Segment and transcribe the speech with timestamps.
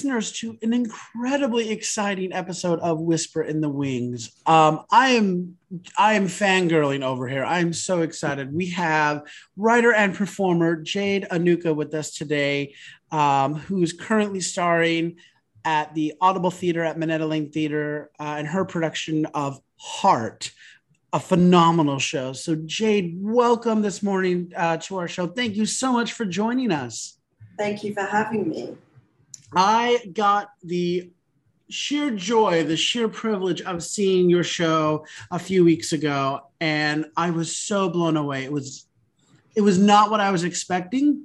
[0.00, 4.30] Listeners, to an incredibly exciting episode of Whisper in the Wings.
[4.46, 5.58] Um, I am
[5.98, 7.44] I am fangirling over here.
[7.44, 8.50] I am so excited.
[8.50, 9.24] We have
[9.58, 12.72] writer and performer Jade Anouka with us today,
[13.12, 15.16] um, who's currently starring
[15.66, 20.50] at the Audible Theater at Minetta Lane Theater uh, in her production of Heart,
[21.12, 22.32] a phenomenal show.
[22.32, 25.26] So, Jade, welcome this morning uh, to our show.
[25.26, 27.18] Thank you so much for joining us.
[27.58, 28.78] Thank you for having me.
[29.54, 31.10] I got the
[31.68, 37.30] sheer joy, the sheer privilege of seeing your show a few weeks ago, and I
[37.30, 38.44] was so blown away.
[38.44, 38.86] It was,
[39.54, 41.24] it was not what I was expecting.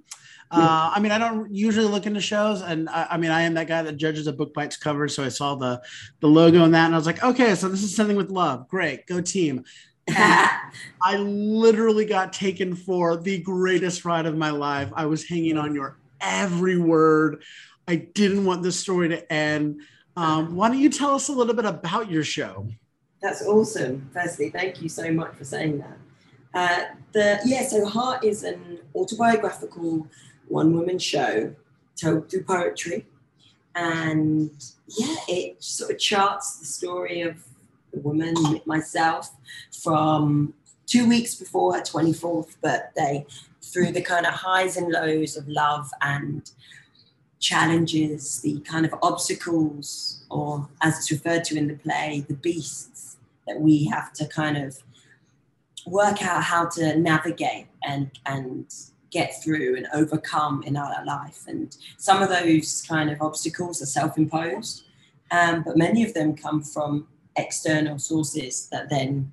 [0.52, 3.56] Uh, I mean, I don't usually look into shows, and I, I, mean, I am
[3.56, 5.08] that guy that judges a book by its cover.
[5.10, 5.82] So I saw the
[6.22, 8.70] the logo and that, and I was like, okay, so this is something with love.
[8.70, 9.66] Great, go team.
[10.10, 14.92] I literally got taken for the greatest ride of my life.
[14.96, 17.44] I was hanging on your every word.
[17.88, 19.82] I didn't want this story to end.
[20.18, 22.68] Um, why don't you tell us a little bit about your show?
[23.22, 24.10] That's awesome.
[24.14, 25.98] Firstly, thank you so much for saying that.
[26.54, 30.08] Uh, the yeah, so Heart is an autobiographical
[30.48, 31.54] one woman show
[31.96, 33.06] told through poetry.
[33.76, 34.52] And
[34.88, 37.44] yeah, it sort of charts the story of
[37.92, 39.32] the woman, myself,
[39.84, 40.54] from
[40.86, 43.26] two weeks before her 24th birthday
[43.62, 46.52] through the kind of highs and lows of love and
[47.40, 53.18] challenges, the kind of obstacles, or as it's referred to in the play, the beasts
[53.48, 54.82] that we have to kind of
[55.86, 58.74] work out how to navigate and and
[59.12, 61.44] get through and overcome in our life.
[61.48, 64.84] And some of those kind of obstacles are self-imposed,
[65.32, 67.08] um, but many of them come from
[67.38, 69.32] external sources that then,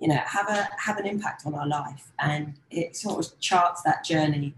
[0.00, 2.10] you know, have a have an impact on our life.
[2.18, 4.54] And it sort of charts that journey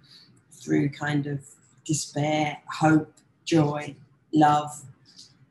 [0.50, 1.44] through kind of
[1.86, 3.12] despair, hope,
[3.44, 3.94] joy,
[4.32, 4.82] love,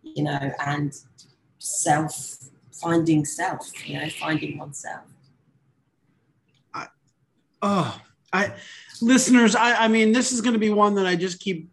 [0.03, 0.93] you know, and
[1.59, 2.37] self
[2.71, 5.05] finding self, you know, finding oneself.
[6.73, 6.87] I,
[7.61, 7.99] oh,
[8.33, 8.53] I
[9.01, 11.69] listeners, I, I mean, this is going to be one that I just keep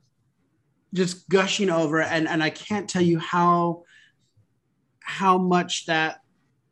[0.95, 3.85] just gushing over, and and I can't tell you how
[5.01, 6.21] how much that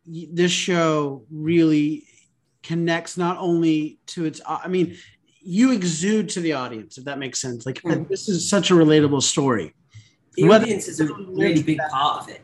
[0.07, 2.07] this show really
[2.63, 4.97] connects not only to its i mean
[5.43, 8.09] you exude to the audience if that makes sense like mm.
[8.09, 9.75] this is such a relatable story
[10.37, 12.43] the Whether, audience is a really big part of it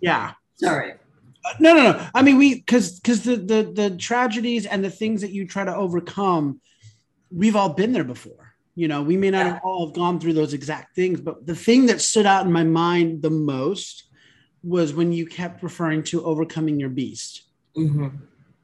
[0.00, 4.66] yeah sorry uh, no no no i mean we because because the, the the tragedies
[4.66, 6.60] and the things that you try to overcome
[7.30, 8.54] we've all been there before.
[8.74, 11.56] You know, we may not have all have gone through those exact things, but the
[11.56, 14.04] thing that stood out in my mind the most
[14.62, 17.44] was when you kept referring to overcoming your beast.
[17.76, 18.08] Mm-hmm.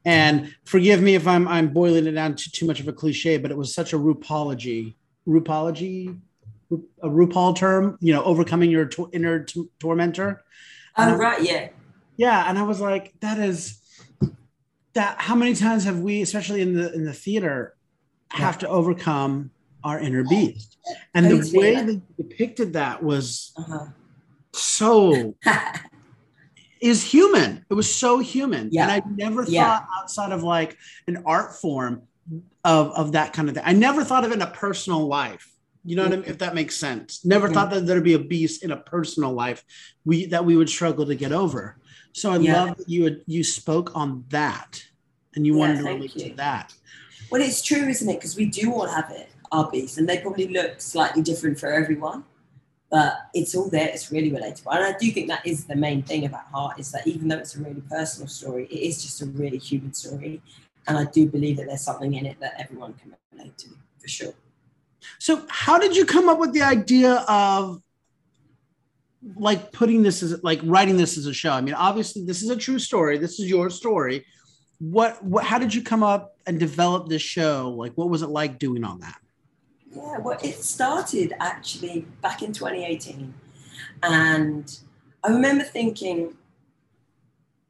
[0.05, 3.37] And forgive me if I'm I'm boiling it down to too much of a cliche,
[3.37, 4.95] but it was such a RuPaulology,
[5.27, 6.19] RuPaulology,
[6.71, 7.97] a RuPaul term.
[8.01, 9.45] You know, overcoming your to- inner
[9.79, 10.43] tormentor.
[10.97, 11.69] Oh, right, yeah,
[12.17, 12.49] yeah.
[12.49, 13.79] And I was like, that is
[14.93, 15.21] that.
[15.21, 17.75] How many times have we, especially in the in the theater,
[18.29, 19.51] have to overcome
[19.83, 20.77] our inner beast.
[21.13, 23.87] And the way that they depicted that was uh-huh.
[24.53, 25.35] so
[26.83, 27.65] is human.
[27.69, 28.67] It was so human.
[28.71, 28.83] Yeah.
[28.83, 29.79] And I never yeah.
[29.79, 30.77] thought outside of like
[31.07, 32.01] an art form
[32.65, 33.63] of, of that kind of thing.
[33.65, 35.49] I never thought of it in a personal life.
[35.85, 36.25] You know what I mean?
[36.27, 37.23] If that makes sense.
[37.23, 37.53] Never mm-hmm.
[37.53, 39.63] thought that there'd be a beast in a personal life
[40.03, 41.77] we that we would struggle to get over.
[42.11, 42.65] So I yeah.
[42.65, 44.83] love that you had, you spoke on that
[45.35, 46.29] and you wanted to relate you.
[46.29, 46.73] to that.
[47.31, 48.15] Well, it's true, isn't it?
[48.15, 51.71] Because we do all have it, our beast, and they probably look slightly different for
[51.71, 52.25] everyone.
[52.93, 53.89] But it's all there.
[53.89, 56.91] It's really relatable, and I do think that is the main thing about Heart is
[56.91, 60.43] that even though it's a really personal story, it is just a really human story,
[60.87, 63.69] and I do believe that there's something in it that everyone can relate to
[63.99, 64.33] for sure.
[65.17, 67.81] So, how did you come up with the idea of
[69.35, 71.53] like putting this as like writing this as a show?
[71.53, 73.17] I mean, obviously, this is a true story.
[73.17, 74.23] This is your story
[74.91, 78.27] what, what how did you come up and develop this show like what was it
[78.27, 79.17] like doing on that
[79.95, 83.33] yeah well it started actually back in 2018
[84.03, 84.79] and
[85.23, 86.35] i remember thinking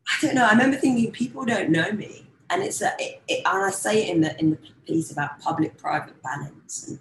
[0.08, 3.42] i don't know i remember thinking people don't know me and it's a it, it,
[3.46, 7.00] and i say it in the in the piece about public private balance and,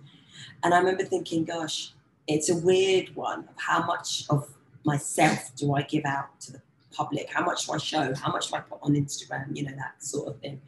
[0.62, 1.92] and i remember thinking gosh
[2.28, 4.52] it's a weird one of how much of
[4.84, 6.60] myself do i give out to the
[6.92, 7.28] public?
[7.32, 8.14] How much do I show?
[8.14, 9.56] How much do I put on Instagram?
[9.56, 10.60] You know, that sort of thing.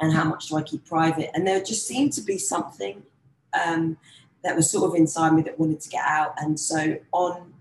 [0.00, 1.30] And how much do I keep private?
[1.34, 3.02] And there just seemed to be something
[3.52, 3.96] um,
[4.42, 6.34] that was sort of inside me that wanted to get out.
[6.38, 7.52] And so on,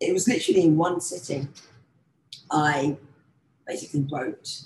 [0.00, 1.48] it was literally in one sitting,
[2.50, 2.96] I
[3.66, 4.60] basically wrote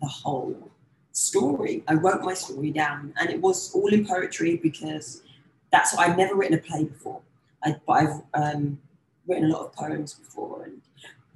[0.00, 0.70] the whole
[1.12, 1.84] story.
[1.88, 5.22] I wrote my story down, and it was all in poetry because
[5.70, 7.20] that's what I'd never written a play before.
[7.64, 8.78] I, but I've um,
[9.26, 10.80] written a lot of poems before, and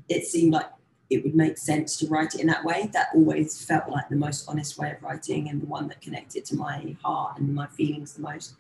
[0.08, 0.66] it seemed like
[1.08, 2.90] it would make sense to write it in that way.
[2.92, 6.44] That always felt like the most honest way of writing and the one that connected
[6.46, 8.54] to my heart and my feelings the most.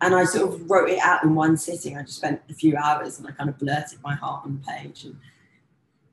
[0.00, 1.96] And I sort of wrote it out in one sitting.
[1.96, 4.72] I just spent a few hours and I kind of blurted my heart on the
[4.72, 5.04] page.
[5.04, 5.16] And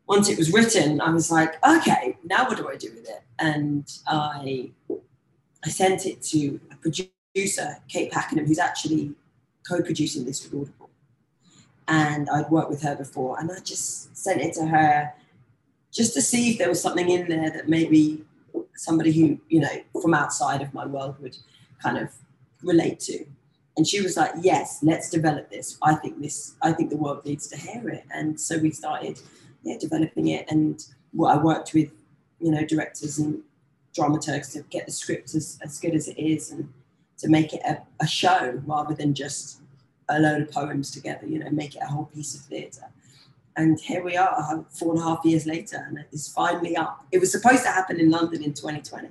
[0.08, 3.24] once it was written, I was like, okay, now what do I do with it?
[3.40, 4.72] And I
[5.66, 9.14] I sent it to a producer, Kate Pakenham, who's actually
[9.68, 10.90] co-producing this with Audible.
[11.88, 15.14] And I'd worked with her before, and I just sent it to her
[15.94, 18.26] just to see if there was something in there that maybe
[18.76, 21.38] somebody who, you know, from outside of my world would
[21.82, 22.10] kind of
[22.64, 23.26] relate to.
[23.78, 25.78] And she was like, yes, let's develop this.
[25.82, 28.04] I think this, I think the world needs to hear it.
[28.14, 29.20] And so we started
[29.64, 30.46] yeah, developing it.
[30.50, 31.92] And what I worked with,
[32.40, 33.42] you know, directors and
[33.98, 36.72] dramaturgs to get the script as, as good as it is and
[37.20, 39.62] to make it a, a show rather than just
[40.10, 42.90] a load of poems together, you know, make it a whole piece of theatre.
[43.56, 47.06] And here we are, four and a half years later, and it's finally up.
[47.12, 49.10] It was supposed to happen in London in 2020,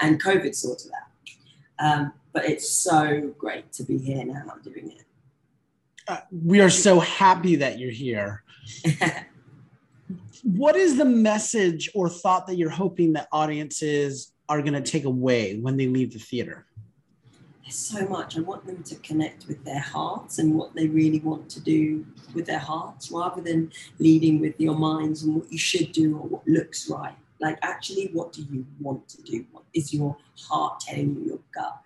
[0.00, 1.06] and COVID sorted that.
[1.78, 5.04] Um, but it's so great to be here now doing it.
[6.08, 8.42] Uh, we are so happy that you're here.
[10.42, 15.04] what is the message or thought that you're hoping that audiences are going to take
[15.04, 16.66] away when they leave the theater?
[17.66, 18.36] There's so much.
[18.36, 22.06] I want them to connect with their hearts and what they really want to do
[22.32, 26.28] with their hearts rather than leading with your minds and what you should do or
[26.28, 27.16] what looks right.
[27.40, 29.44] Like, actually, what do you want to do?
[29.50, 31.80] What is your heart telling you, your gut?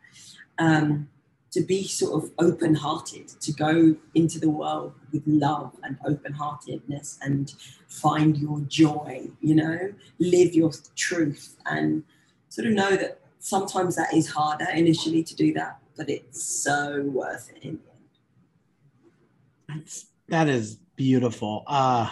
[0.59, 1.09] Um,
[1.53, 6.35] to be sort of open hearted, to go into the world with love and open
[6.35, 7.55] heartedness and
[7.89, 12.05] find your joy, you know, live your truth and
[12.51, 17.03] sort of know that sometimes that is harder initially to do that, but it's so
[17.03, 17.81] worth it in
[19.69, 19.81] the end.
[19.83, 21.65] That's, that is beautiful.
[21.67, 22.11] Uh,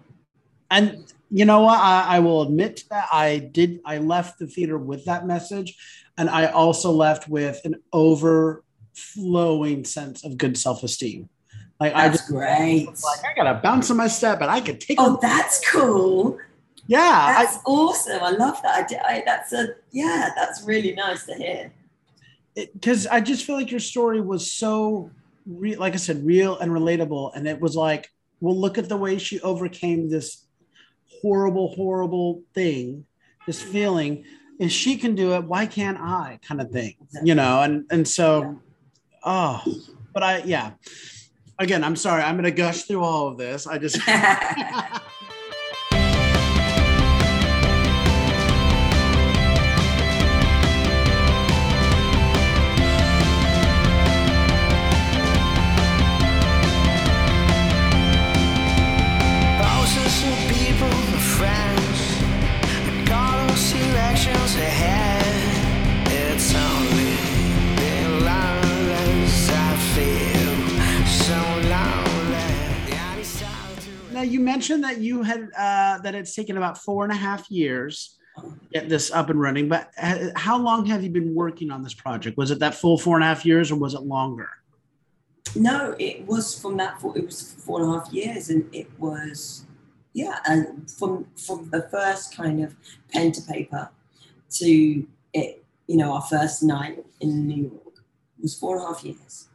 [0.70, 1.80] and you know what?
[1.80, 5.76] I, I will admit that I did, I left the theater with that message
[6.18, 11.28] and I also left with an overflowing sense of good self esteem.
[11.80, 12.86] Like that's I just, great.
[12.86, 14.98] Like I gotta bounce on my step, and I could take.
[15.00, 16.38] Oh, that's cool.
[16.86, 18.22] Yeah, that's I, awesome.
[18.22, 18.90] I love that.
[18.90, 21.72] I, I, that's a yeah, that's really nice to hear.
[22.54, 25.10] Because I just feel like your story was so,
[25.46, 28.96] re- like I said, real and relatable, and it was like, well, look at the
[28.96, 30.46] way she overcame this
[31.22, 33.06] horrible, horrible thing,
[33.46, 34.24] this feeling
[34.62, 36.38] if she can do it, why can't I?
[36.46, 36.94] Kind of thing,
[37.24, 37.62] you know.
[37.62, 38.60] And and so,
[39.24, 39.62] oh,
[40.14, 40.72] but I yeah.
[41.58, 42.22] Again, I'm sorry.
[42.22, 43.66] I'm to gush through all of this.
[43.66, 43.98] I just.
[74.22, 78.18] you mentioned that you had uh, that it's taken about four and a half years
[78.40, 79.68] to get this up and running.
[79.68, 82.36] But uh, how long have you been working on this project?
[82.36, 84.48] Was it that full four and a half years, or was it longer?
[85.54, 87.00] No, it was from that.
[87.00, 89.66] Four, it was four and a half years, and it was
[90.14, 92.74] yeah, and from from the first kind of
[93.10, 93.90] pen to paper
[94.50, 98.04] to it, you know, our first night in New York
[98.40, 99.48] was four and a half years,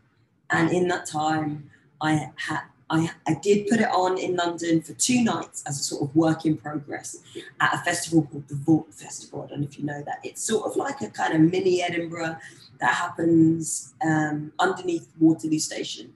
[0.49, 1.69] and in that time,
[2.01, 5.83] I had I, I did put it on in London for two nights as a
[5.83, 7.17] sort of work in progress
[7.59, 9.43] at a festival called the Vault Festival.
[9.43, 10.19] I don't know if you know that.
[10.23, 12.37] It's sort of like a kind of mini Edinburgh
[12.79, 16.13] that happens um, underneath Waterloo Station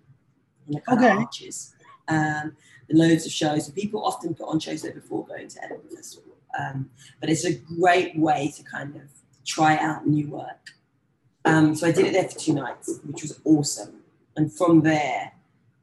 [0.67, 1.11] in the kind okay.
[1.11, 1.73] of arches.
[2.07, 2.55] Um,
[2.93, 3.67] loads of shows.
[3.67, 6.33] And people often put on shows there before going to Edinburgh Festival.
[6.57, 9.03] Um, but it's a great way to kind of
[9.45, 10.71] try out new work.
[11.45, 14.01] Um, so I did it there for two nights, which was awesome.
[14.35, 15.31] And from there,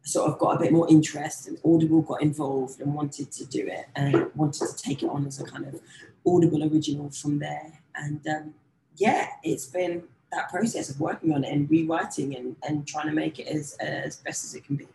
[0.08, 3.66] sort of got a bit more interest and Audible got involved and wanted to do
[3.66, 5.80] it and wanted to take it on as a kind of
[6.26, 7.80] Audible original from there.
[7.94, 8.54] And um,
[8.96, 13.12] yeah, it's been that process of working on it and rewriting and, and trying to
[13.12, 14.88] make it as, as best as it can be.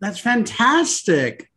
[0.00, 1.50] That's fantastic.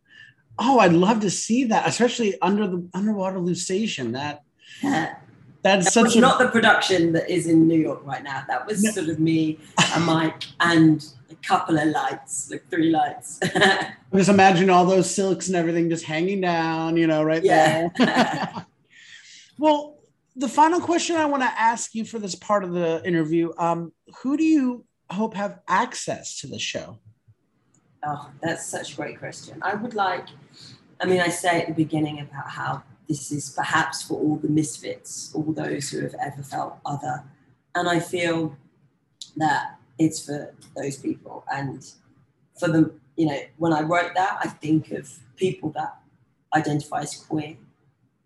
[0.60, 4.12] Oh, I'd love to see that, especially under the underwater station.
[4.12, 4.42] That
[4.82, 5.16] yeah.
[5.62, 8.44] That's that such a, not the production that is in New York right now.
[8.46, 8.92] That was no.
[8.92, 9.58] sort of me,
[9.94, 11.04] a mic, and
[11.42, 13.40] couple of lights, like three lights.
[14.14, 17.88] just imagine all those silks and everything just hanging down, you know, right yeah.
[17.96, 18.66] there.
[19.58, 19.98] well,
[20.36, 23.92] the final question I want to ask you for this part of the interview: um,
[24.22, 26.98] Who do you hope have access to the show?
[28.04, 29.58] Oh, that's such a great question.
[29.62, 30.26] I would like,
[31.00, 34.48] I mean, I say at the beginning about how this is perhaps for all the
[34.48, 37.24] misfits, all those who have ever felt other.
[37.74, 38.56] And I feel
[39.36, 41.44] that it's for those people.
[41.52, 41.84] And
[42.58, 45.98] for them, you know, when I wrote that, I think of people that
[46.54, 47.56] identify as queer.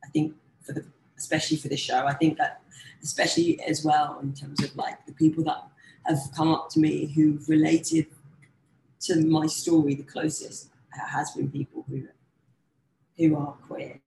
[0.05, 0.85] I think for the,
[1.19, 2.62] especially for the show, I think that
[3.02, 5.64] especially as well in terms of like the people that
[6.07, 8.07] have come up to me who've related
[9.00, 12.07] to my story the closest has been people who
[13.19, 14.00] who are queer.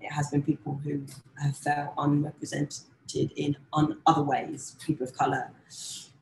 [0.00, 1.02] It has been people who
[1.40, 2.82] have felt unrepresented
[3.14, 5.50] in on other ways, people of colour,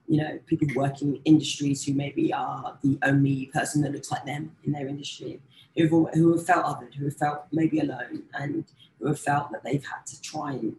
[0.09, 4.25] you know, people working in industries who maybe are the only person that looks like
[4.25, 5.41] them in their industry,
[5.77, 8.65] who've, who have felt othered, who have felt maybe alone, and
[8.99, 10.77] who have felt that they've had to try and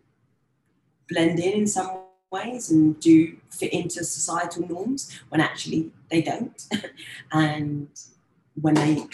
[1.09, 1.99] blend in in some
[2.31, 6.67] ways and do fit into societal norms when actually they don't.
[7.31, 7.87] and
[8.61, 9.05] when they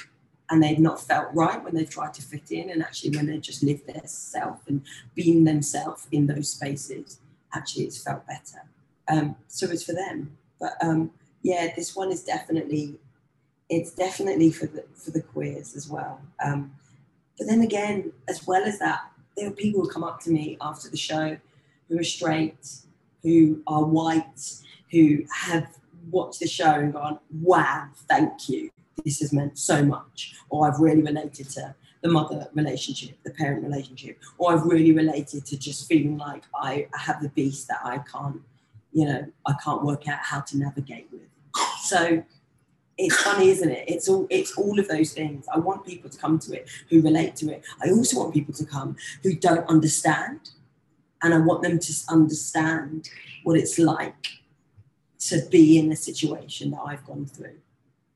[0.49, 3.37] and they've not felt right when they've tried to fit in and actually when they
[3.37, 4.81] just lived their self and
[5.15, 7.19] being themselves in those spaces
[7.53, 8.63] actually it's felt better
[9.09, 10.37] um, so it's for them.
[10.59, 11.11] But um,
[11.41, 12.95] yeah this one is definitely
[13.69, 16.21] it's definitely for the for the queers as well.
[16.43, 16.73] Um,
[17.37, 19.01] but then again as well as that
[19.37, 21.37] there are people who come up to me after the show
[21.87, 22.67] who are straight
[23.23, 24.61] who are white
[24.91, 25.67] who have
[26.11, 28.69] watched the show and gone wow thank you.
[29.05, 33.63] This has meant so much, or I've really related to the mother relationship, the parent
[33.63, 37.99] relationship, or I've really related to just feeling like I have the beast that I
[37.99, 38.41] can't,
[38.91, 41.21] you know, I can't work out how to navigate with.
[41.83, 42.23] So
[42.97, 43.85] it's funny, isn't it?
[43.87, 45.47] It's all it's all of those things.
[45.53, 47.63] I want people to come to it who relate to it.
[47.83, 50.51] I also want people to come who don't understand.
[51.21, 53.09] And I want them to understand
[53.43, 54.27] what it's like
[55.19, 57.57] to be in the situation that I've gone through.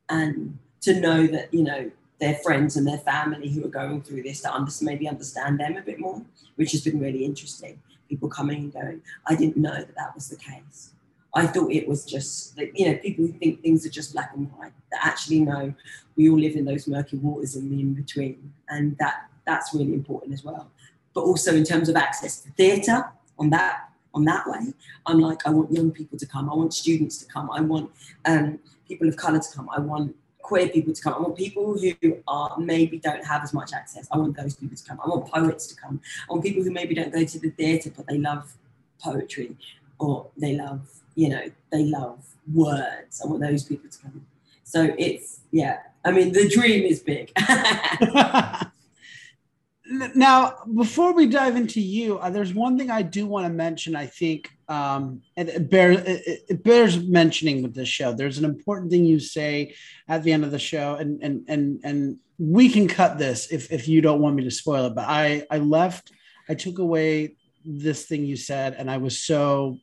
[0.10, 4.24] And to know that you know their friends and their family who are going through
[4.24, 6.22] this to under, maybe understand them a bit more,
[6.56, 7.82] which has been really interesting.
[8.14, 10.92] People coming and going, I didn't know that that was the case.
[11.34, 14.34] I thought it was just that, you know, people who think things are just black
[14.36, 15.74] and white, that actually know
[16.16, 18.54] we all live in those murky waters in the in between.
[18.70, 19.16] And that
[19.48, 20.70] that's really important as well.
[21.16, 24.74] But also in terms of access to theatre on that on that way,
[25.08, 27.90] I'm like, I want young people to come, I want students to come, I want
[28.26, 31.16] um, people of colour to come, I want queer people to come.
[31.16, 34.08] I want people who are maybe don't have as much access.
[34.12, 35.00] I want those people to come.
[35.04, 36.02] I want poets to come.
[36.30, 38.56] I want people who maybe don't go to the theatre but they love
[39.02, 39.58] poetry
[40.00, 40.82] or they love,
[41.16, 42.20] you know, they love
[42.54, 43.22] words.
[43.24, 44.26] I want those people to come.
[44.64, 45.80] So it's yeah.
[46.06, 47.32] I mean, the dream is big.
[50.16, 53.96] now, before we dive into you, uh, there's one thing I do want to mention.
[53.96, 58.14] I think, um, and it bears, it, it, bears mentioning with this show.
[58.14, 59.76] There's an important thing you say
[60.08, 63.72] at the end of the show, and and and and we can cut this if
[63.72, 64.96] if you don't want me to spoil it.
[64.96, 66.12] But I I left,
[66.48, 69.78] I took away this thing you said, and I was so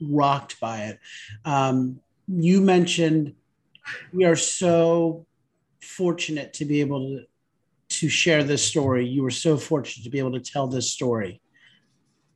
[0.00, 0.98] rocked by it.
[1.44, 3.34] Um, you mentioned
[4.12, 5.26] we are so
[5.80, 7.24] fortunate to be able to
[7.88, 9.06] to share this story.
[9.06, 11.40] You were so fortunate to be able to tell this story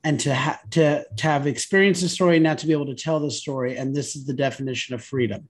[0.02, 3.21] and to, ha- to, to have experienced the story, not to be able to tell
[3.21, 3.76] the story.
[3.76, 5.49] And this is the definition of freedom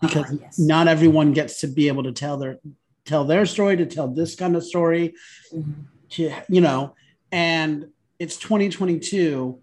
[0.00, 0.58] because uh, yes.
[0.58, 2.58] not everyone gets to be able to tell their,
[3.04, 5.14] tell their story, to tell this kind of story,
[5.52, 5.72] mm-hmm.
[6.10, 6.94] to, you know,
[7.32, 9.60] and it's 2022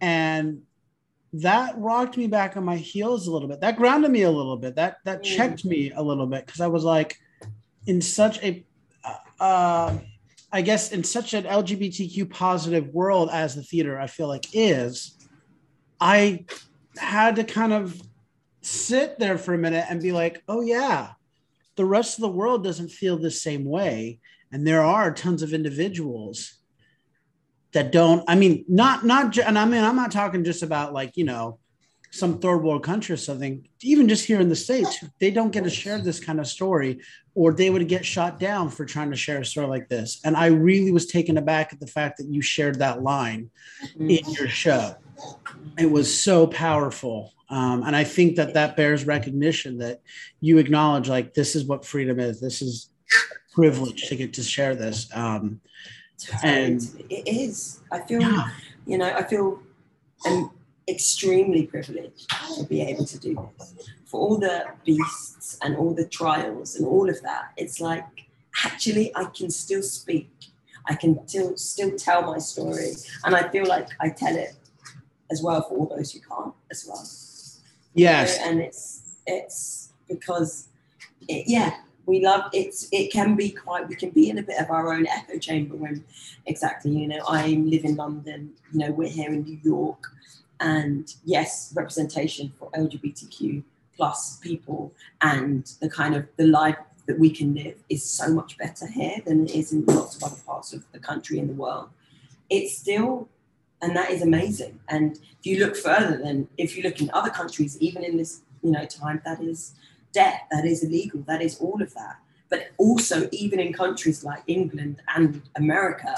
[0.00, 0.62] and
[1.32, 3.60] that rocked me back on my heels a little bit.
[3.60, 4.76] That grounded me a little bit.
[4.76, 5.24] That that mm.
[5.24, 7.18] checked me a little bit because I was like
[7.86, 8.64] in such a
[9.38, 9.98] uh,
[10.50, 15.14] I guess in such an LGBTQ positive world as the theater I feel like is,
[16.00, 16.46] I
[16.96, 18.00] had to kind of
[18.62, 21.12] sit there for a minute and be like, oh yeah,
[21.76, 25.52] the rest of the world doesn't feel the same way, and there are tons of
[25.52, 26.54] individuals
[27.72, 28.24] that don't.
[28.26, 31.58] I mean, not not, and I mean, I'm not talking just about like you know
[32.18, 35.64] some third world country or something, even just here in the States, they don't get
[35.64, 37.00] to share this kind of story,
[37.34, 40.20] or they would get shot down for trying to share a story like this.
[40.24, 43.50] And I really was taken aback at the fact that you shared that line
[43.98, 44.30] in mm-hmm.
[44.32, 44.96] your show.
[45.78, 47.32] It was so powerful.
[47.50, 50.00] Um, and I think that that bears recognition that
[50.40, 52.40] you acknowledge, like, this is what freedom is.
[52.40, 52.90] This is
[53.54, 55.08] privilege to get to share this.
[55.14, 55.60] Um,
[56.42, 57.80] and it is.
[57.90, 58.48] I feel, yeah.
[58.86, 59.62] you know, I feel,
[60.24, 60.50] and
[60.88, 63.74] extremely privileged to be able to do this.
[64.06, 68.06] For all the beasts and all the trials and all of that, it's like
[68.64, 70.30] actually I can still speak.
[70.86, 72.92] I can still still tell my story,
[73.24, 74.54] and I feel like I tell it
[75.30, 77.06] as well for all those who can't as well.
[77.94, 80.68] Yes, you know, and it's it's because
[81.28, 81.76] it, yeah,
[82.08, 84.94] we love it's it can be quite we can be in a bit of our
[84.94, 86.02] own echo chamber when
[86.46, 90.10] exactly you know i live in london you know we're here in new york
[90.60, 93.62] and yes representation for lgbtq
[93.96, 98.58] plus people and the kind of the life that we can live is so much
[98.58, 101.54] better here than it is in lots of other parts of the country and the
[101.54, 101.88] world
[102.50, 103.28] it's still
[103.82, 107.30] and that is amazing and if you look further then if you look in other
[107.30, 109.74] countries even in this you know time that is
[110.12, 112.16] debt, that is illegal, that is all of that.
[112.48, 116.14] But also, even in countries like England and America,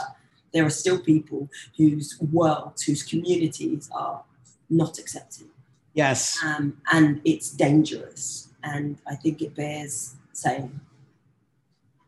[0.52, 4.22] there are still people whose worlds, whose communities are
[4.70, 5.48] not accepting.
[5.94, 6.38] Yes.
[6.44, 8.48] Um, and it's dangerous.
[8.62, 10.80] And I think it bears saying.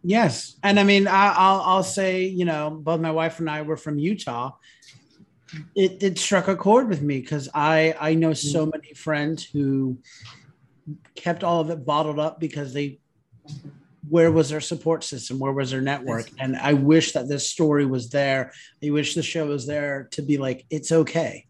[0.02, 0.57] Yes.
[0.62, 3.76] And I mean, I, will I'll say, you know, both my wife and I were
[3.76, 4.52] from Utah.
[5.75, 8.73] It, it struck a chord with me because I, I know so mm.
[8.73, 9.99] many friends who
[11.14, 12.99] kept all of it bottled up because they
[14.09, 17.87] where was their support system where was their network and i wish that this story
[17.87, 18.52] was there
[18.85, 21.47] i wish the show was there to be like it's okay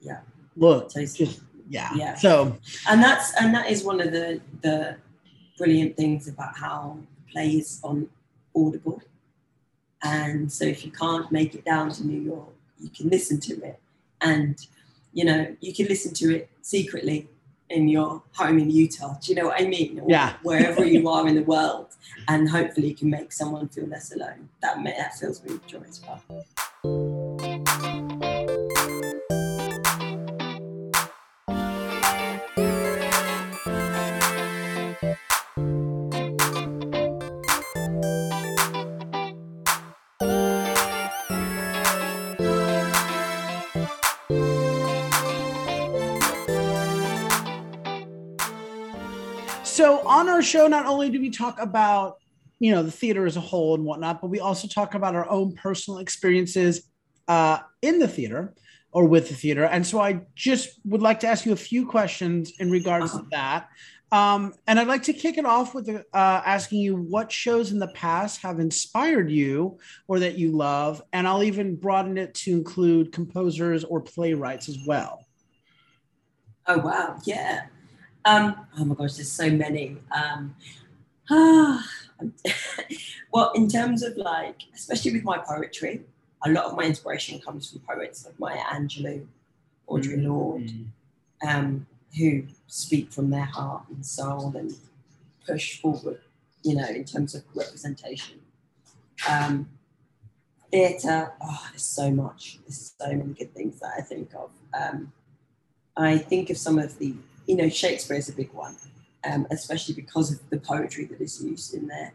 [0.00, 0.20] yeah
[0.56, 2.56] look just yeah yeah so
[2.88, 4.96] and that's and that is one of the the
[5.56, 6.98] brilliant things about how
[7.30, 8.08] plays on
[8.56, 9.00] audible
[10.02, 13.54] and so if you can't make it down to new york you can listen to
[13.62, 13.80] it
[14.20, 14.66] and
[15.12, 17.28] you know you can listen to it secretly
[17.72, 19.14] in your home in Utah.
[19.20, 19.98] Do you know what I mean?
[20.00, 20.34] Or yeah.
[20.42, 21.88] wherever you are in the world,
[22.28, 24.48] and hopefully you can make someone feel less alone.
[24.60, 27.21] That that fills me with joy as well.
[50.42, 52.16] Our show, not only do we talk about
[52.58, 55.28] you know the theater as a whole and whatnot, but we also talk about our
[55.30, 56.88] own personal experiences
[57.28, 58.54] uh, in the theater
[58.92, 59.64] or with the theater.
[59.64, 63.24] And so I just would like to ask you a few questions in regards to
[63.30, 63.68] that.
[64.10, 67.78] Um, and I'd like to kick it off with uh, asking you what shows in
[67.78, 69.78] the past have inspired you
[70.08, 71.00] or that you love.
[71.12, 75.24] And I'll even broaden it to include composers or playwrights as well.
[76.66, 77.16] Oh, wow.
[77.24, 77.62] Yeah.
[78.24, 79.96] Um, oh my gosh, there's so many.
[80.14, 80.54] Um,
[81.30, 81.84] ah,
[83.32, 86.02] well, in terms of like, especially with my poetry,
[86.44, 89.26] a lot of my inspiration comes from poets like Maya Angelou,
[89.88, 90.26] Audre mm-hmm.
[90.28, 90.72] Lorde,
[91.46, 91.86] um,
[92.18, 94.74] who speak from their heart and soul and
[95.46, 96.20] push forward,
[96.62, 98.40] you know, in terms of representation.
[99.28, 99.68] Um,
[100.70, 102.58] theatre, oh, there's so much.
[102.66, 104.50] There's so many good things that I think of.
[104.74, 105.12] Um,
[105.96, 107.14] I think of some of the
[107.46, 108.76] you know, Shakespeare is a big one,
[109.24, 112.12] um, especially because of the poetry that is used in there.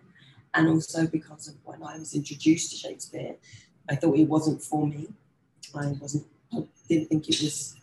[0.54, 3.36] And also because of when I was introduced to Shakespeare,
[3.90, 5.08] I thought it wasn't for me.
[5.76, 7.76] I wasn't, I didn't think it was,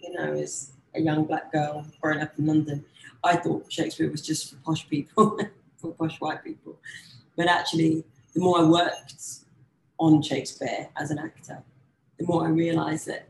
[0.00, 2.84] you know, as a young black girl growing up in London,
[3.24, 5.38] I thought Shakespeare was just for posh people,
[5.76, 6.78] for posh white people.
[7.36, 9.14] But actually, the more I worked
[9.98, 11.62] on Shakespeare as an actor,
[12.18, 13.28] the more I realized that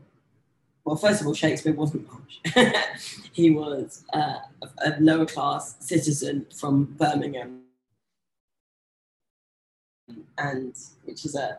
[0.87, 2.55] well, first of all, Shakespeare wasn't posh.
[3.33, 4.37] he was uh,
[4.85, 7.63] a, lower class citizen from Birmingham,
[10.37, 10.73] and
[11.03, 11.57] which is a,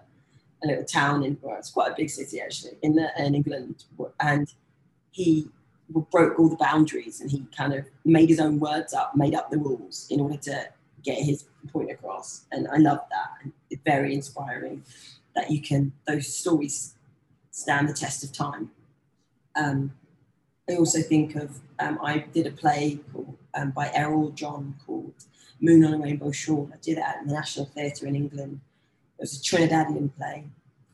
[0.65, 3.85] a little town in, well, it's quite a big city actually in, the, in England.
[4.19, 4.51] And
[5.11, 5.51] he
[5.91, 9.51] broke all the boundaries and he kind of made his own words up, made up
[9.51, 10.71] the rules in order to
[11.05, 12.47] get his point across.
[12.51, 13.53] And I love that.
[13.69, 14.85] It's very inspiring
[15.35, 16.95] that you can, those stories
[17.51, 18.71] stand the test of time
[19.59, 19.93] um,
[20.69, 25.15] I also think of, um, I did a play called, um, by Errol John called
[25.61, 26.71] Moon on a Rainbow Shawl.
[26.73, 28.61] I did it at the National Theatre in England.
[29.19, 30.45] It was a Trinidadian play,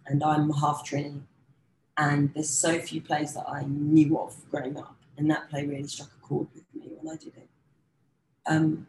[0.07, 1.20] and I'm half Trini.
[1.96, 5.87] And there's so few plays that I knew of growing up, and that play really
[5.87, 7.48] struck a chord with me when I did it.
[8.46, 8.87] Um,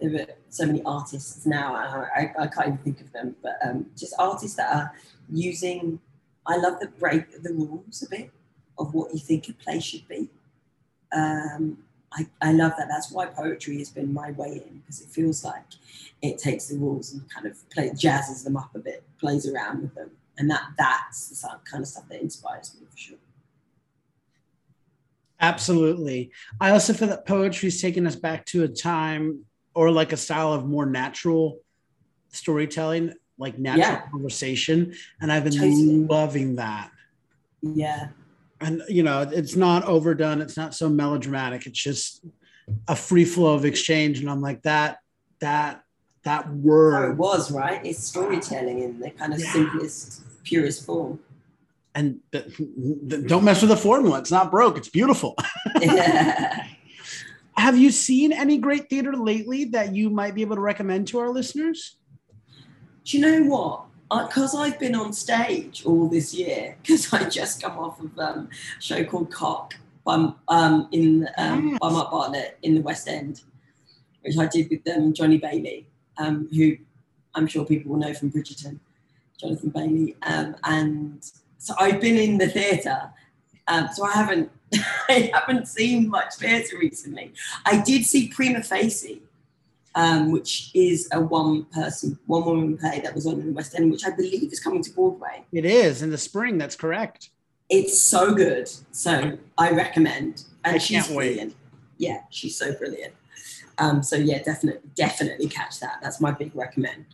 [0.00, 3.58] there were so many artists now, I, I, I can't even think of them, but
[3.64, 4.92] um, just artists that are
[5.32, 6.00] using,
[6.46, 8.30] I love the break the rules a bit
[8.78, 10.28] of what you think a play should be.
[11.12, 11.78] Um,
[12.12, 12.88] I, I love that.
[12.88, 15.64] That's why poetry has been my way in because it feels like
[16.22, 19.82] it takes the rules and kind of play, jazzes them up a bit, plays around
[19.82, 23.18] with them, and that that's the kind of stuff that inspires me for sure.
[25.40, 26.30] Absolutely.
[26.60, 30.16] I also feel that poetry is taking us back to a time or like a
[30.16, 31.58] style of more natural
[32.28, 34.10] storytelling, like natural yeah.
[34.10, 36.06] conversation, and I've been totally.
[36.06, 36.90] loving that.
[37.60, 38.08] Yeah,
[38.64, 42.24] and you know it's not overdone it's not so melodramatic it's just
[42.88, 44.20] a free flow of exchange.
[44.20, 44.98] And I'm like, that,
[45.40, 45.82] that,
[46.22, 47.84] that Oh, it was right.
[47.84, 49.52] It's storytelling in the kind of Yeah.
[49.52, 51.20] simplest, purest form.
[51.94, 54.18] And th- th- don't mess with the formula.
[54.18, 54.76] It's not broke.
[54.76, 55.36] It's beautiful.
[55.80, 56.66] yeah.
[57.56, 61.18] Have you seen any great theater lately that you might be able to recommend to
[61.20, 61.96] our listeners?
[63.04, 63.84] Do you know what?
[64.22, 68.48] Because I've been on stage all this year, because I just come off of um,
[68.78, 69.74] a show called Cock
[70.04, 71.78] by, um, in um, Yes.
[71.80, 73.42] by Mark Bartlett in the West End,
[74.22, 75.86] which I did with um, Johnny Bailey,
[76.18, 76.76] um, who
[77.34, 78.78] I'm sure people will know from Bridgerton,
[79.40, 80.16] Jonathan Bailey.
[80.22, 81.24] Um, and
[81.58, 83.10] so I've been in the theatre,
[83.68, 84.50] um, so I haven't
[85.08, 87.32] I haven't seen much theatre recently.
[87.64, 89.22] I did see Prima Facie,
[89.94, 93.74] um, which is a one person, one woman play that was on in the West
[93.74, 95.44] End, which I believe is coming to Broadway.
[95.52, 96.58] It is in the spring.
[96.58, 97.30] That's correct.
[97.70, 98.68] It's so good.
[98.92, 100.44] So I recommend.
[100.64, 101.28] And I she's can't wait.
[101.28, 101.54] brilliant.
[101.98, 103.14] Yeah, she's so brilliant.
[103.78, 105.98] Um, so yeah, definitely, definitely catch that.
[106.02, 107.06] That's my big recommend.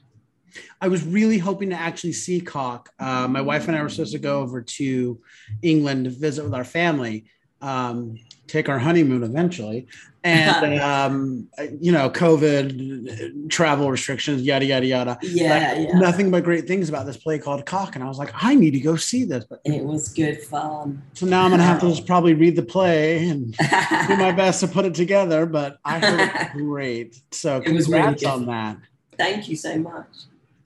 [0.80, 2.90] I was really hoping to actually see Cock.
[2.98, 5.20] Uh, my wife and I were supposed to go over to
[5.62, 7.26] England to visit with our family,
[7.60, 8.18] um,
[8.50, 9.86] take our honeymoon eventually.
[10.22, 11.48] And, um,
[11.80, 15.18] you know, COVID, travel restrictions, yada, yada, yada.
[15.22, 15.98] Yeah, Like, yeah.
[15.98, 17.94] Nothing but great things about this play called Cock.
[17.94, 19.44] And I was like, I need to go see this.
[19.48, 21.02] But It was good fun.
[21.14, 23.52] so now I'm to have to just probably read the play and
[24.08, 25.46] do my best to put it together.
[25.46, 27.16] But I heard it great.
[27.30, 28.28] So It was really congrats good.
[28.30, 28.76] on that.
[29.16, 30.06] Thank you so much.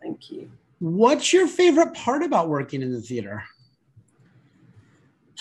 [0.02, 0.50] Thank you.
[0.80, 3.44] What's your favorite part about working in the theater?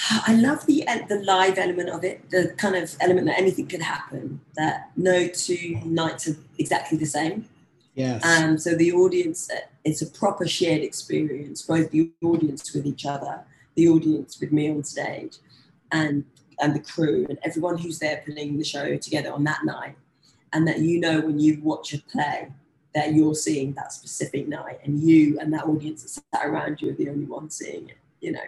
[0.10, 3.82] I love the the live element of it, the kind of element that anything could
[3.82, 7.47] happen, that no two nights are exactly the same.
[7.95, 8.25] Yes.
[8.25, 9.51] Um, so the audience,
[9.84, 13.41] it's a proper shared experience, both the audience with each other,
[13.75, 15.38] the audience with me on stage,
[15.91, 16.25] and
[16.60, 19.95] and the crew and everyone who's there putting the show together on that night,
[20.53, 22.51] and that you know when you watch a play
[22.95, 26.89] that you're seeing that specific night, and you and that audience that sat around you
[26.89, 27.97] are the only ones seeing it.
[28.21, 28.47] You know,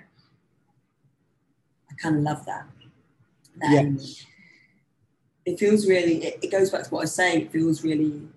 [1.97, 2.65] I kind of love that.
[3.58, 4.25] that Yes.
[5.45, 6.25] It feels really.
[6.25, 7.41] It, it goes back to what I was saying.
[7.41, 8.27] It feels really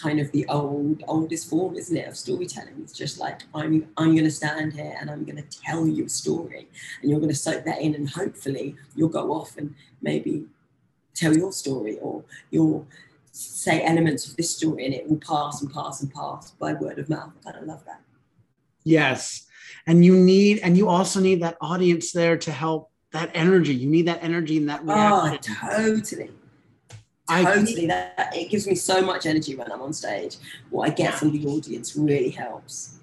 [0.00, 4.12] kind of the old oldest form isn't it of storytelling it's just like i'm i'm
[4.12, 6.68] going to stand here and i'm going to tell you a story
[7.02, 10.44] and you're going to soak that in and hopefully you'll go off and maybe
[11.14, 12.86] tell your story or you'll
[13.32, 17.00] say elements of this story and it will pass and pass and pass by word
[17.00, 18.00] of mouth i kind of love that
[18.88, 19.47] Yes.
[19.88, 23.74] And you need, and you also need that audience there to help that energy.
[23.74, 26.30] You need that energy and that oh totally.
[27.26, 27.86] I- totally.
[27.86, 30.36] that it gives me so much energy when i'm on stage.
[30.70, 32.98] What i get from the audience really helps.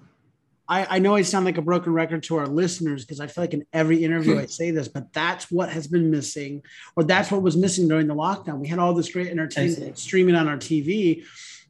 [0.68, 3.44] I, I know I sound like a broken record to our listeners because I feel
[3.44, 4.40] like in every interview hmm.
[4.40, 6.64] I say this, but that's what has been missing,
[6.96, 8.60] or that's what was missing during the lockdown.
[8.60, 11.24] We had all this great entertainment streaming on our TV,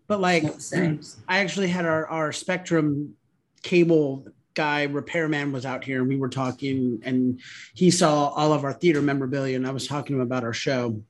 [0.08, 1.02] but like Not the same.
[1.28, 3.16] I actually had our, our Spectrum
[3.64, 7.40] cable guy repairman was out here and we were talking and
[7.74, 10.54] he saw all of our theater memorabilia and I was talking to him about our
[10.54, 11.02] show.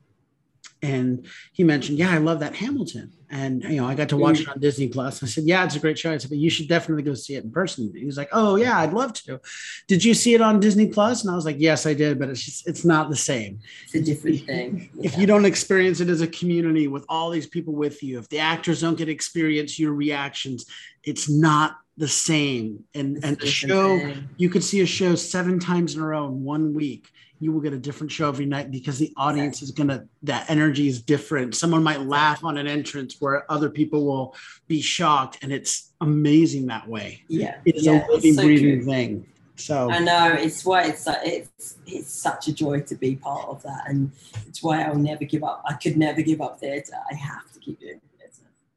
[0.82, 3.12] And he mentioned yeah I love that Hamilton.
[3.30, 5.24] And you know I got to watch it on Disney Plus.
[5.24, 6.12] I said yeah it's a great show.
[6.12, 7.92] I said but you should definitely go see it in person.
[7.96, 9.40] He was like oh yeah I'd love to.
[9.88, 11.24] Did you see it on Disney Plus?
[11.24, 13.60] And I was like yes I did but it's just it's not the same.
[13.86, 14.90] It's a different thing.
[15.02, 18.28] If you don't experience it as a community with all these people with you, if
[18.30, 20.66] the actors don't get to experience your reactions,
[21.04, 22.84] it's not the same.
[22.94, 24.30] And and a show, thing.
[24.38, 27.10] you could see a show seven times in a row in one week.
[27.40, 30.88] You will get a different show every night because the audience is gonna that energy
[30.88, 31.56] is different.
[31.56, 34.36] Someone might laugh on an entrance where other people will
[34.68, 37.24] be shocked, and it's amazing that way.
[37.28, 38.86] yeah It's yeah, a living, so breathing true.
[38.86, 39.28] thing.
[39.58, 43.64] So I know it's why it's it's it's such a joy to be part of
[43.64, 44.12] that, and
[44.48, 45.64] it's why I'll never give up.
[45.68, 46.98] I could never give up theatre.
[47.10, 48.15] I have to keep doing theatre.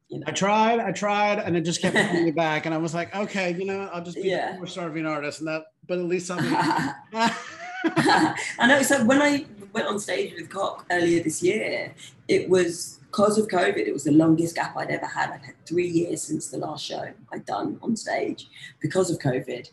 [0.09, 2.65] You know, I tried, I tried, and it just kept pulling me back.
[2.65, 4.55] And I was like, okay, you know, I'll just be Yeah.
[4.55, 5.65] a more starving artist, and that.
[5.87, 6.39] But at least I'm.
[7.85, 8.81] I know.
[8.81, 11.93] So when I went on stage with Cock earlier this year,
[12.27, 13.77] it was because of COVID.
[13.77, 15.29] It was the longest gap I'd ever had.
[15.31, 18.49] I'd had three years since the last show I'd done on stage
[18.81, 19.69] because of COVID,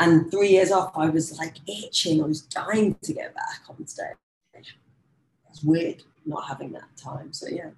[0.00, 2.22] and three years off, I was like itching.
[2.22, 4.16] I was dying to get back on stage.
[5.48, 7.32] It's weird not having that time.
[7.32, 7.70] So yeah.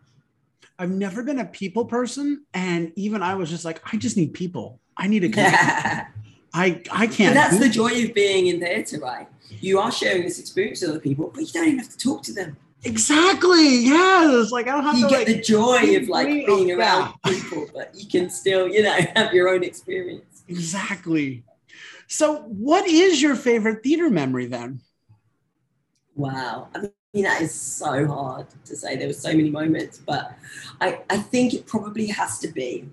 [0.79, 4.33] I've never been a people person, and even I was just like, I just need
[4.35, 4.81] people.
[4.97, 5.29] I need a.
[5.31, 6.07] connection.
[6.55, 7.35] I I can't.
[7.35, 9.29] that's the joy of being in theatre, right?
[9.61, 12.23] You are sharing this experience with other people, but you don't even have to talk
[12.25, 12.57] to them.
[12.85, 13.79] Exactly.
[13.79, 14.41] Yeah.
[14.41, 15.37] It's like I don't have you to You get like.
[15.37, 19.49] the joy of like being around people, but you can still, you know, have your
[19.49, 20.45] own experience.
[20.49, 21.43] Exactly.
[22.07, 24.81] So, what is your favorite theater memory then?
[26.15, 26.69] Wow.
[26.75, 26.91] I
[27.23, 28.97] that is so hard to say.
[28.97, 30.37] There were so many moments, but
[30.81, 32.89] I, I think it probably has to be.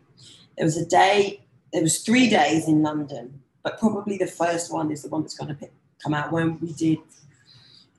[0.57, 1.41] There was a day,
[1.73, 5.37] there was three days in London, but probably the first one is the one that's
[5.37, 5.69] going to
[6.03, 6.99] come out when we did,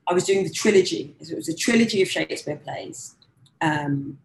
[0.09, 1.15] I was doing the trilogy.
[1.21, 3.17] It was a trilogy of Shakespeare plays
[3.61, 4.19] um,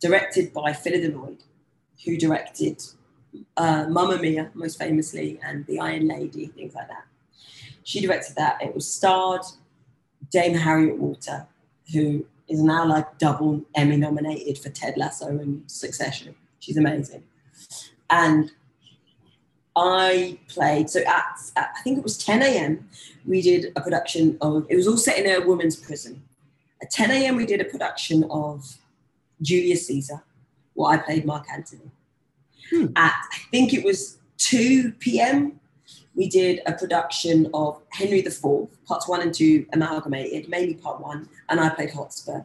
[0.00, 1.42] directed by Phyllida Lloyd,
[2.04, 2.82] who directed
[3.56, 7.04] uh, Mamma Mia, most famously, and The Iron Lady, things like that.
[7.84, 8.62] She directed that.
[8.62, 9.42] It was starred
[10.30, 11.46] Dame Harriet Walter,
[11.92, 16.34] who is now like double Emmy nominated for Ted Lasso and Succession.
[16.58, 17.22] She's amazing.
[18.10, 18.50] And
[19.76, 22.88] I played, so at, at I think it was 10 a.m.,
[23.24, 26.22] we did a production of, it was all set in a women's prison.
[26.82, 28.76] At 10 a.m., we did a production of
[29.40, 30.22] Julius Caesar,
[30.74, 31.90] where I played Mark Antony.
[32.70, 32.86] Hmm.
[32.96, 35.59] At, I think it was 2 p.m.,
[36.14, 38.42] we did a production of Henry IV,
[38.84, 42.42] parts one and two amalgamated, mainly part one, and I played Hotspur.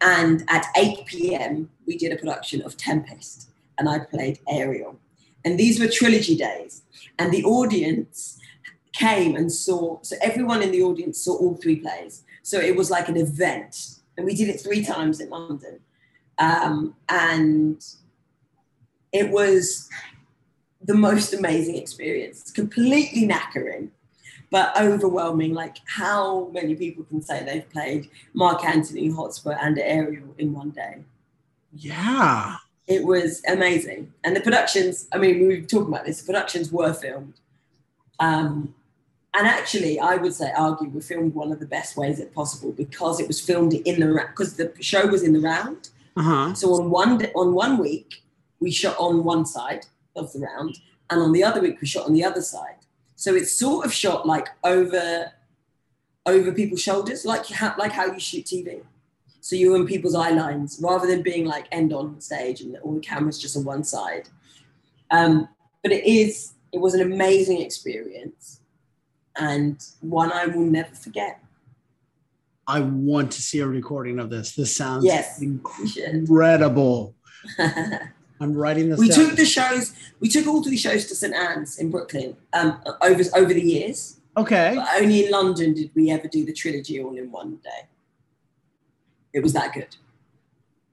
[0.00, 4.98] And at 8 p.m., we did a production of Tempest, and I played Ariel.
[5.44, 6.82] And these were trilogy days.
[7.18, 8.38] And the audience
[8.92, 12.22] came and saw, so everyone in the audience saw all three plays.
[12.42, 13.96] So it was like an event.
[14.16, 15.80] And we did it three times in London.
[16.38, 17.84] Um, and
[19.12, 19.88] it was
[20.84, 22.50] the most amazing experience.
[22.50, 23.88] completely knackering,
[24.50, 25.54] but overwhelming.
[25.54, 30.70] Like how many people can say they've played Mark Antony, Hotspur, and Ariel in one
[30.70, 30.98] day?
[31.72, 32.56] Yeah.
[32.86, 34.12] It was amazing.
[34.24, 37.34] And the productions, I mean, we were talking about this, the productions were filmed.
[38.20, 38.74] Um,
[39.36, 42.70] and actually, I would say, argue, we filmed one of the best ways it possible
[42.72, 45.88] because it was filmed in the because the show was in the round.
[46.16, 46.54] Uh-huh.
[46.54, 48.22] So on one on one week,
[48.60, 50.78] we shot on one side, of the round,
[51.10, 52.76] and on the other week we shot on the other side.
[53.16, 55.32] So it's sort of shot like over
[56.26, 58.82] over people's shoulders, like you how, like how you shoot TV.
[59.40, 62.94] So you're in people's eye lines rather than being like end on stage and all
[62.94, 64.28] the cameras just on one side.
[65.10, 65.48] Um,
[65.82, 68.60] but it is it was an amazing experience
[69.36, 71.40] and one I will never forget.
[72.66, 74.54] I want to see a recording of this.
[74.54, 77.14] This sounds yes, incredible.
[78.40, 78.98] I'm writing this.
[78.98, 79.18] We down.
[79.18, 79.92] took the shows.
[80.20, 84.20] We took all three shows to St Ann's in Brooklyn um, over over the years.
[84.36, 84.72] Okay.
[84.74, 87.88] But only in London did we ever do the trilogy all in one day.
[89.32, 89.96] It was that good.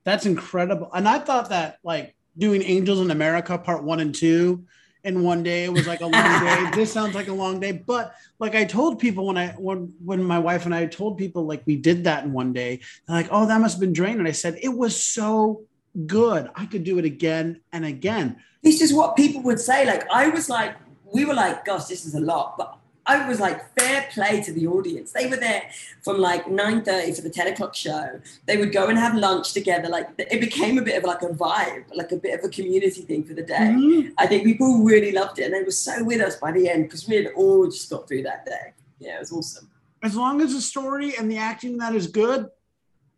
[0.03, 0.89] That's incredible.
[0.93, 4.65] And I thought that like doing Angels in America part one and two
[5.03, 6.11] in one day was like a long
[6.43, 6.71] day.
[6.75, 10.23] This sounds like a long day, but like I told people when I when when
[10.23, 13.27] my wife and I told people like we did that in one day, they're like,
[13.31, 15.63] "Oh, that must have been draining." I said it was so
[16.05, 16.49] good.
[16.55, 18.37] I could do it again and again.
[18.63, 19.85] This is what people would say.
[19.85, 20.75] Like, I was like,
[21.11, 22.57] we were like, gosh, this is a lot.
[22.57, 25.11] But I was like, fair play to the audience.
[25.11, 25.63] They were there
[26.03, 28.21] from like 9.30 for the 10 o'clock show.
[28.45, 29.89] They would go and have lunch together.
[29.89, 33.01] Like it became a bit of like a vibe, like a bit of a community
[33.01, 33.55] thing for the day.
[33.55, 34.09] Mm-hmm.
[34.17, 35.45] I think people really loved it.
[35.45, 38.07] And they were so with us by the end because we had all just got
[38.07, 38.73] through that day.
[38.99, 39.69] Yeah, it was awesome.
[40.03, 42.49] As long as the story and the acting that is good,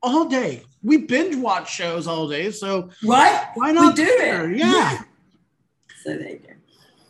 [0.03, 0.63] all day.
[0.83, 3.47] We binge watch shows all day, so right?
[3.55, 4.51] Why not we do there?
[4.51, 4.57] it?
[4.57, 4.71] Yeah.
[4.71, 5.01] yeah.
[6.03, 6.53] So there you go.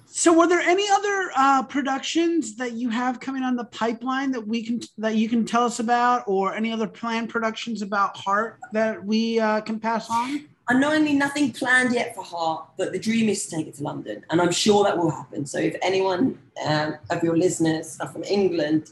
[0.06, 4.48] So, were there any other uh, productions that you have coming on the pipeline that
[4.48, 8.60] we can that you can tell us about, or any other planned productions about Heart
[8.74, 10.46] that we uh, can pass on?
[10.70, 14.24] Unknowingly, nothing planned yet for Heart, but the dream is to take it to London,
[14.30, 15.48] and I'm sure that will happen.
[15.48, 18.92] So, if anyone um, of your listeners are from England,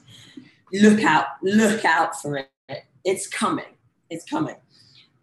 [0.74, 2.50] look out, look out for it.
[3.06, 3.66] It's coming
[4.12, 4.58] it's coming.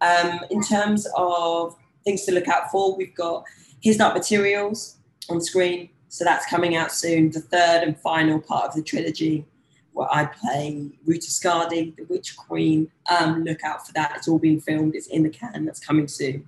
[0.01, 3.45] Um, in terms of things to look out for, we've got
[3.81, 4.97] His Dark Materials
[5.29, 5.89] on screen.
[6.09, 9.45] So that's coming out soon, the third and final part of the trilogy,
[9.93, 12.91] where I play Ruta Skadi, the Witch Queen.
[13.09, 14.13] Um, look out for that.
[14.15, 16.47] It's all being filmed, it's in the can, that's coming soon.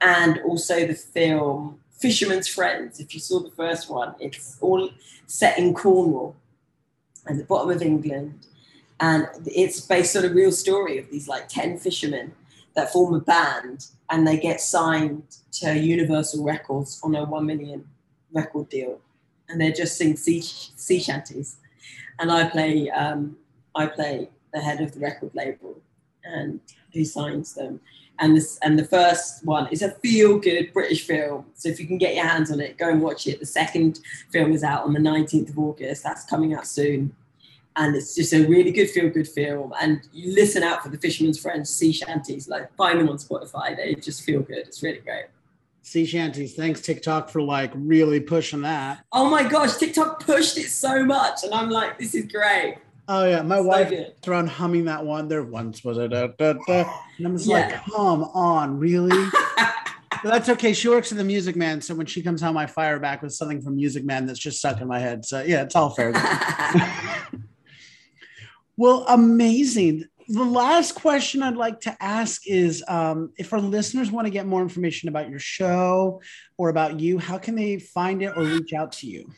[0.00, 3.00] And also the film Fisherman's Friends.
[3.00, 4.90] If you saw the first one, it's all
[5.26, 6.36] set in Cornwall
[7.26, 8.46] and the bottom of England
[9.00, 12.32] and it's based on a real story of these like 10 fishermen
[12.74, 17.84] that form a band and they get signed to Universal Records on a 1 million
[18.32, 19.00] record deal.
[19.48, 21.56] And they just sing sea, sea shanties.
[22.18, 23.36] And I play um,
[23.74, 25.80] I play the head of the record label
[26.24, 26.60] and
[26.92, 27.80] who signs them.
[28.18, 31.46] And this and the first one is a feel good British film.
[31.54, 33.38] So if you can get your hands on it go and watch it.
[33.38, 36.02] The second film is out on the 19th of August.
[36.02, 37.14] That's coming out soon
[37.76, 40.98] and it's just a really good feel good film and you listen out for the
[40.98, 44.98] fisherman's friends sea shanties like find them on spotify they just feel good it's really
[44.98, 45.26] great
[45.82, 50.68] sea shanties thanks tiktok for like really pushing that oh my gosh tiktok pushed it
[50.68, 52.78] so much and i'm like this is great
[53.10, 54.12] Oh yeah, my So wife good.
[54.26, 55.28] around humming that one.
[55.28, 56.84] There once was a da, da, da.
[57.16, 59.30] and I'm just like, come on, really?
[60.22, 60.72] But that's okay.
[60.72, 63.32] She works in the Music Man, so when she comes home, I fire back with
[63.32, 65.24] something from Music Man that's just stuck in my head.
[65.24, 66.12] So yeah, it's all fair.
[68.78, 70.04] well, amazing.
[70.28, 74.46] The last question I'd like to ask is um, if our listeners want to get
[74.46, 76.22] more information about your show
[76.58, 79.28] or about you, how can they find it or reach out to you?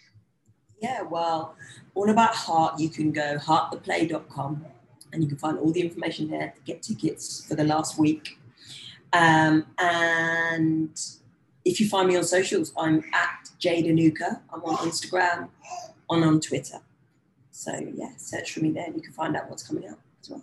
[0.83, 1.57] Yeah, well,
[1.95, 4.67] all about Heart, you can go hearttheplay.com
[5.13, 8.39] and you can find all the information there to get tickets for the last week.
[9.15, 11.01] Um, and
[11.65, 14.41] if you find me on socials, I'm at Jade Anouka.
[14.53, 15.49] I'm on Instagram,
[16.11, 16.81] on on Twitter.
[17.61, 20.31] So yeah, search for me there and you can find out what's coming up as
[20.31, 20.43] well.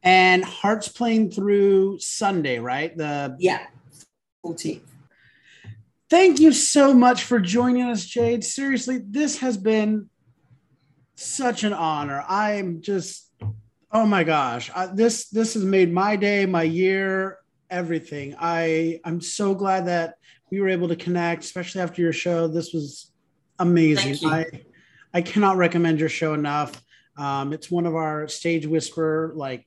[0.00, 2.96] And Hearts playing through Sunday, right?
[2.96, 3.66] The Yeah,
[4.44, 4.82] 14th.
[6.08, 8.44] Thank you so much for joining us, Jade.
[8.44, 10.08] Seriously, this has been
[11.16, 12.24] such an honor.
[12.28, 13.32] I'm just,
[13.90, 17.38] oh my gosh, I, this this has made my day, my year,
[17.70, 18.36] everything.
[18.38, 22.46] I I'm so glad that we were able to connect, especially after your show.
[22.46, 23.10] This was
[23.58, 24.30] amazing.
[24.30, 24.46] I
[25.16, 26.78] I cannot recommend your show enough.
[27.16, 29.66] Um, it's one of our stage whisper like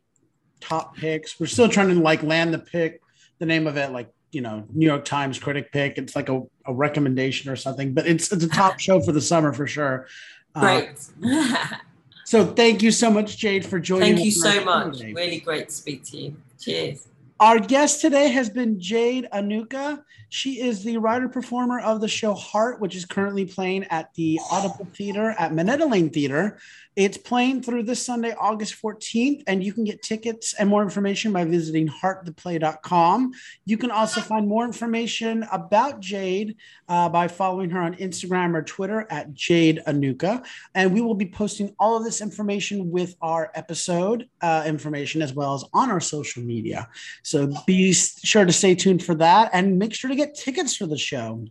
[0.59, 1.39] top picks.
[1.39, 3.01] We're still trying to like land the pick,
[3.39, 5.97] the name of it, like you know, New York Times critic pick.
[5.97, 9.21] It's like a, a recommendation or something, but it's it's a top show for the
[9.21, 10.05] summer for sure.
[10.53, 10.83] Uh,
[12.25, 14.13] so thank you so much, Jade, for joining.
[14.13, 14.19] Us.
[14.19, 14.97] Thank you us on our so much.
[14.99, 15.13] today.
[15.13, 16.37] Really great to speak to you.
[16.59, 17.08] Cheers.
[17.41, 20.03] Our guest today has been Jade Anouka.
[20.27, 24.41] She is the writer performer of the show Heart, which is currently playing at the
[24.51, 26.59] Audible Theater at Minetta Lane Theater.
[26.99, 31.31] It's playing through this Sunday, August 14th, and you can get tickets and more information
[31.31, 33.31] by visiting hearttheplay.com.
[33.65, 36.57] You can also find more information about Jade
[36.89, 40.45] uh, by following her on Instagram or Twitter at Jade Anouka.
[40.75, 45.33] And we will be posting all of this information with our episode uh, information as
[45.33, 46.89] well as on our social media.
[47.29, 50.87] So be sure to stay tuned for that and make sure to get tickets for
[50.87, 51.45] the show.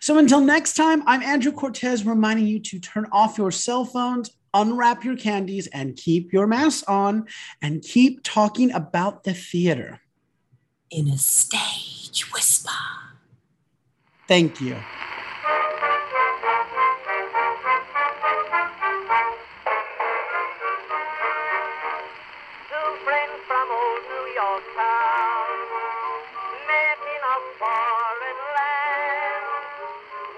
[0.00, 4.30] So until next time, I'm Andrew Cortez reminding you to turn off your cell phones,
[4.54, 7.26] unwrap your candies, and keep your masks on
[7.60, 10.00] and keep talking about the theater.
[10.90, 12.70] In a stage whisper.
[14.26, 14.76] Thank you.
[22.70, 23.79] Two friends from
[24.40, 25.56] old town
[26.64, 29.44] met in a foreign land.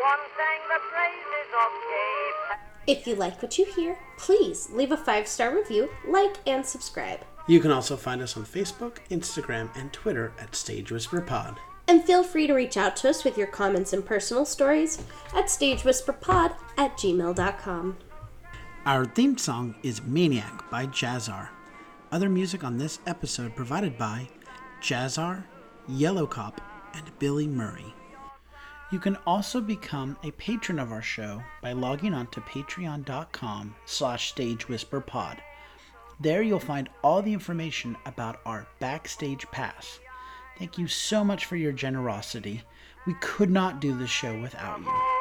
[0.01, 4.97] One sang the praises of gay If you like what you hear, please leave a
[4.97, 7.21] five star review, like, and subscribe.
[7.47, 11.59] You can also find us on Facebook, Instagram, and Twitter at Stage Whisper Pod.
[11.87, 14.99] And feel free to reach out to us with your comments and personal stories
[15.37, 17.99] at stagewhisperpod at gmail.com.
[18.85, 21.51] Our theme song is Maniac by Jazzar.
[22.13, 24.29] Other music on this episode provided by
[24.83, 25.45] Jazzar,
[25.89, 26.61] Yellow Cop,
[26.93, 27.95] and Billy Murray.
[28.91, 34.35] You can also become a patron of our show by logging on to patreon.com slash
[34.35, 35.39] stagewhisperpod.
[36.21, 39.99] There you'll find all the information about our backstage pass.
[40.59, 42.63] Thank you so much for your generosity.
[43.07, 45.12] We could not do this show without you.